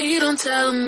We 0.00 0.18
don't 0.18 0.40
tell 0.40 0.70
'em. 0.70 0.86